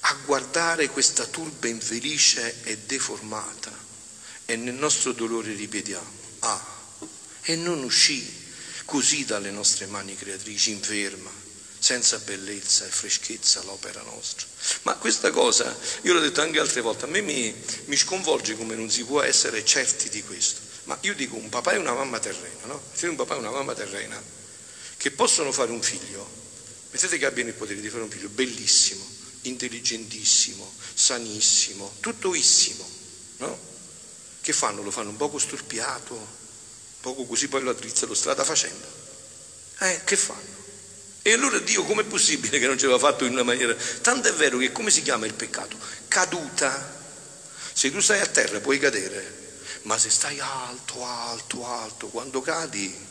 a 0.00 0.14
guardare 0.24 0.88
questa 0.88 1.26
turba 1.26 1.68
infelice 1.68 2.62
e 2.64 2.78
deformata 2.78 3.88
e 4.46 4.56
nel 4.56 4.74
nostro 4.74 5.12
dolore 5.12 5.52
ripetiamo, 5.52 6.10
ah, 6.40 6.78
e 7.42 7.56
non 7.56 7.82
uscì 7.84 8.39
così 8.90 9.24
dalle 9.24 9.52
nostre 9.52 9.86
mani 9.86 10.16
creatrici 10.16 10.72
inferma, 10.72 11.30
senza 11.78 12.18
bellezza 12.18 12.84
e 12.84 12.90
freschezza 12.90 13.62
l'opera 13.62 14.02
nostra. 14.02 14.48
Ma 14.82 14.96
questa 14.96 15.30
cosa, 15.30 15.78
io 16.02 16.12
l'ho 16.12 16.18
detto 16.18 16.40
anche 16.40 16.58
altre 16.58 16.80
volte, 16.80 17.04
a 17.04 17.08
me 17.08 17.20
mi, 17.20 17.54
mi 17.84 17.96
sconvolge 17.96 18.56
come 18.56 18.74
non 18.74 18.90
si 18.90 19.04
può 19.04 19.22
essere 19.22 19.64
certi 19.64 20.08
di 20.08 20.24
questo. 20.24 20.58
Ma 20.84 20.98
io 21.02 21.14
dico 21.14 21.36
un 21.36 21.48
papà 21.48 21.74
e 21.74 21.76
una 21.76 21.92
mamma 21.92 22.18
terrena, 22.18 22.64
no? 22.64 22.82
Se 22.92 23.06
un 23.06 23.14
papà 23.14 23.36
e 23.36 23.38
una 23.38 23.52
mamma 23.52 23.74
terrena 23.74 24.20
che 24.96 25.12
possono 25.12 25.52
fare 25.52 25.70
un 25.70 25.82
figlio, 25.82 26.28
mettete 26.90 27.16
che 27.16 27.26
abbiano 27.26 27.50
il 27.50 27.54
potere 27.54 27.80
di 27.80 27.88
fare 27.88 28.02
un 28.02 28.10
figlio 28.10 28.28
bellissimo, 28.28 29.06
intelligentissimo, 29.42 30.68
sanissimo, 30.94 31.94
tuttoissimo, 32.00 32.90
no? 33.36 33.56
Che 34.40 34.52
fanno? 34.52 34.82
Lo 34.82 34.90
fanno 34.90 35.10
un 35.10 35.16
poco 35.16 35.38
storpiato, 35.38 36.38
poco 37.00 37.24
così 37.24 37.48
poi 37.48 37.62
lo 37.62 37.70
addrizzano 37.70 38.14
strada 38.14 38.44
facendo. 38.44 38.86
Eh, 39.80 40.00
che 40.04 40.16
fanno? 40.16 40.58
E 41.22 41.32
allora 41.32 41.58
Dio 41.58 41.84
com'è 41.84 42.04
possibile 42.04 42.58
che 42.58 42.66
non 42.66 42.78
ce 42.78 42.86
l'ha 42.86 42.98
fatto 42.98 43.24
in 43.24 43.32
una 43.32 43.42
maniera? 43.42 43.74
Tanto 43.74 44.28
è 44.28 44.32
vero 44.32 44.58
che 44.58 44.72
come 44.72 44.90
si 44.90 45.02
chiama 45.02 45.26
il 45.26 45.34
peccato? 45.34 45.76
Caduta. 46.08 46.98
Se 47.72 47.90
tu 47.90 48.00
stai 48.00 48.20
a 48.20 48.26
terra 48.26 48.60
puoi 48.60 48.78
cadere, 48.78 49.38
ma 49.82 49.98
se 49.98 50.10
stai 50.10 50.40
alto, 50.40 51.04
alto, 51.04 51.66
alto, 51.66 52.08
quando 52.08 52.40
cadi 52.40 53.08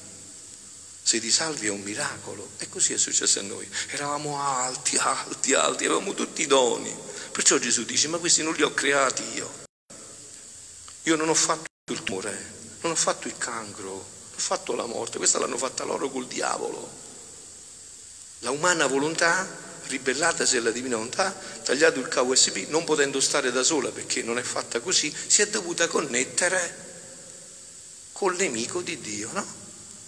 se 1.10 1.20
ti 1.20 1.32
salvi 1.32 1.66
è 1.66 1.72
un 1.72 1.82
miracolo. 1.82 2.52
E 2.58 2.70
così 2.70 2.94
è 2.94 2.98
successo 2.98 3.40
a 3.40 3.42
noi. 3.42 3.68
Eravamo 3.88 4.40
alti, 4.40 4.96
alti, 4.98 5.56
alti, 5.56 5.86
avevamo 5.86 6.14
tutti 6.14 6.44
i 6.44 6.46
doni. 6.46 6.96
Perciò 7.32 7.58
Gesù 7.58 7.84
dice, 7.84 8.08
ma 8.10 8.20
questi 8.20 8.44
non 8.44 8.54
li 8.54 8.62
ho 8.62 8.74
creati 8.76 9.24
io. 9.34 9.52
Io 11.04 11.16
non 11.16 11.30
ho 11.30 11.34
fatto 11.34 11.64
il 11.92 12.04
tumore, 12.04 12.59
non 12.82 12.92
ho 12.92 12.96
fatto 12.96 13.28
il 13.28 13.38
cancro, 13.38 13.92
ho 13.92 14.06
fatto 14.36 14.74
la 14.76 14.86
morte, 14.86 15.18
questa 15.18 15.40
l'hanno 15.40 15.58
fatta 15.58 15.84
loro 15.84 16.10
col 16.10 16.28
diavolo. 16.28 16.90
La 18.40 18.52
umana 18.52 18.88
volontà, 18.88 19.48
ribellatasi 19.88 20.58
alla 20.58 20.72
divina 20.72 20.96
volontà, 20.96 21.32
tagliato 21.64 22.00
il 22.00 22.08
cavo 22.08 22.32
USB, 22.32 22.68
non 22.70 22.86
potendo 22.86 23.20
stare 23.20 23.52
da 23.52 23.64
sola 23.64 23.90
perché 23.90 24.24
non 24.24 24.38
è 24.38 24.44
fatta 24.44 24.80
così, 24.80 25.14
si 25.28 25.42
è 25.42 25.48
dovuta 25.48 25.88
connettere 25.88 26.88
col 28.14 28.36
nemico 28.36 28.82
di 28.82 29.00
Dio, 29.00 29.30
no? 29.34 29.46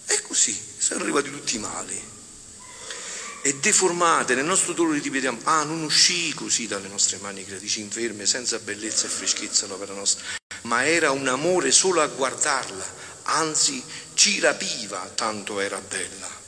È 0.04 0.20
così, 0.22 0.58
sono 0.78 1.02
arrivati 1.02 1.30
tutti 1.30 1.56
i 1.56 1.58
mali. 1.58 2.10
E 3.44 3.54
deformate, 3.56 4.34
nel 4.34 4.44
nostro 4.44 4.72
dolore 4.72 5.00
ripetiamo, 5.00 5.40
ah, 5.44 5.64
non 5.64 5.82
uscì 5.82 6.32
così 6.32 6.66
dalle 6.66 6.88
nostre 6.88 7.18
mani 7.18 7.44
creatrici 7.44 7.80
inferme, 7.80 8.24
senza 8.24 8.58
bellezza 8.60 9.06
e 9.06 9.08
freschezza 9.08 9.66
l'opera 9.66 9.94
nostra, 9.94 10.24
ma 10.62 10.86
era 10.86 11.10
un 11.10 11.26
amore 11.28 11.70
solo 11.70 12.00
a 12.00 12.06
guardarla, 12.06 12.84
anzi 13.24 13.82
ci 14.14 14.40
rapiva, 14.40 15.10
tanto 15.14 15.60
era 15.60 15.80
bella. 15.80 16.40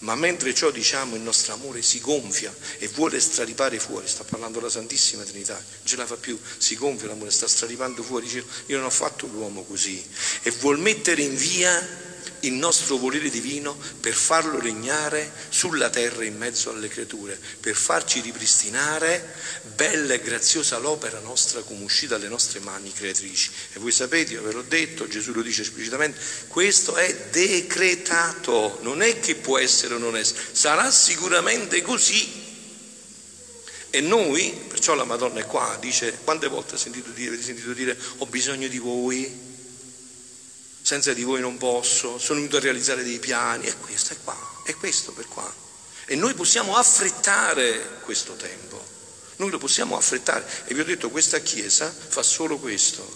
Ma 0.00 0.14
mentre 0.14 0.54
ciò 0.54 0.70
diciamo 0.70 1.14
il 1.14 1.20
nostro 1.20 1.52
amore 1.52 1.82
si 1.82 2.00
gonfia 2.00 2.54
e 2.78 2.88
vuole 2.88 3.20
straripare 3.20 3.78
fuori, 3.78 4.08
sta 4.08 4.24
parlando 4.24 4.58
la 4.58 4.70
Santissima 4.70 5.24
Trinità, 5.24 5.54
non 5.54 5.84
ce 5.84 5.96
la 5.96 6.06
fa 6.06 6.16
più, 6.16 6.38
si 6.56 6.74
gonfia 6.76 7.08
l'amore, 7.08 7.30
sta 7.30 7.46
straripando 7.46 8.02
fuori, 8.02 8.24
dice 8.24 8.44
io 8.66 8.78
non 8.78 8.86
ho 8.86 8.90
fatto 8.90 9.26
l'uomo 9.26 9.62
così 9.64 10.02
e 10.42 10.50
vuol 10.52 10.78
mettere 10.78 11.20
in 11.20 11.36
via 11.36 12.08
il 12.40 12.52
nostro 12.52 12.96
volere 12.96 13.28
divino 13.28 13.76
per 14.00 14.14
farlo 14.14 14.58
regnare 14.58 15.30
sulla 15.48 15.90
terra 15.90 16.24
in 16.24 16.36
mezzo 16.36 16.70
alle 16.70 16.88
creature, 16.88 17.38
per 17.60 17.74
farci 17.74 18.20
ripristinare 18.20 19.34
bella 19.74 20.14
e 20.14 20.20
graziosa 20.20 20.78
l'opera 20.78 21.18
nostra 21.20 21.62
come 21.62 21.84
uscita 21.84 22.16
dalle 22.16 22.28
nostre 22.28 22.60
mani 22.60 22.92
creatrici. 22.92 23.50
E 23.72 23.78
voi 23.78 23.92
sapete, 23.92 24.32
io 24.32 24.42
ve 24.42 24.52
l'ho 24.52 24.62
detto, 24.62 25.08
Gesù 25.08 25.32
lo 25.32 25.42
dice 25.42 25.62
esplicitamente, 25.62 26.18
questo 26.48 26.96
è 26.96 27.14
decretato, 27.30 28.78
non 28.82 29.02
è 29.02 29.20
che 29.20 29.36
può 29.36 29.58
essere 29.58 29.94
o 29.94 29.98
non 29.98 30.16
essere, 30.16 30.40
sarà 30.52 30.90
sicuramente 30.90 31.82
così. 31.82 32.48
E 33.92 34.00
noi, 34.00 34.56
perciò 34.68 34.94
la 34.94 35.04
Madonna 35.04 35.40
è 35.40 35.46
qua, 35.46 35.76
dice, 35.80 36.16
quante 36.22 36.46
volte 36.46 36.76
avete 36.76 36.82
sentito 36.82 37.42
sentito 37.42 37.72
dire 37.72 37.98
ho 38.18 38.26
bisogno 38.26 38.68
di 38.68 38.78
voi? 38.78 39.49
Senza 40.90 41.12
di 41.12 41.22
voi 41.22 41.40
non 41.40 41.56
posso, 41.56 42.18
sono 42.18 42.40
venuto 42.40 42.56
a 42.56 42.60
realizzare 42.60 43.04
dei 43.04 43.20
piani, 43.20 43.64
e 43.66 43.76
questo 43.76 44.12
è 44.12 44.16
qua, 44.24 44.36
è 44.64 44.74
questo 44.74 45.12
per 45.12 45.28
qua. 45.28 45.48
E 46.06 46.16
noi 46.16 46.34
possiamo 46.34 46.74
affrettare 46.74 48.00
questo 48.00 48.32
tempo, 48.34 48.84
noi 49.36 49.50
lo 49.50 49.58
possiamo 49.58 49.96
affrettare. 49.96 50.44
E 50.64 50.74
vi 50.74 50.80
ho 50.80 50.84
detto, 50.84 51.08
questa 51.08 51.38
Chiesa 51.38 51.94
fa 52.08 52.24
solo 52.24 52.58
questo, 52.58 53.08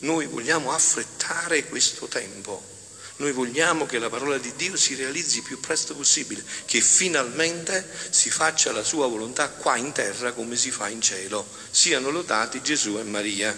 noi 0.00 0.26
vogliamo 0.26 0.72
affrettare 0.72 1.64
questo 1.66 2.06
tempo. 2.06 2.70
Noi 3.18 3.30
vogliamo 3.30 3.86
che 3.86 4.00
la 4.00 4.08
parola 4.08 4.38
di 4.38 4.52
Dio 4.56 4.74
si 4.76 4.96
realizzi 4.96 5.36
il 5.36 5.42
più 5.44 5.60
presto 5.60 5.94
possibile, 5.94 6.42
che 6.64 6.80
finalmente 6.80 7.88
si 8.10 8.30
faccia 8.30 8.72
la 8.72 8.82
sua 8.82 9.06
volontà 9.06 9.48
qua 9.48 9.76
in 9.76 9.92
terra 9.92 10.32
come 10.32 10.56
si 10.56 10.72
fa 10.72 10.88
in 10.88 11.00
cielo. 11.00 11.46
Siano 11.70 12.10
lodati 12.10 12.62
Gesù 12.62 12.98
e 12.98 13.04
Maria. 13.04 13.56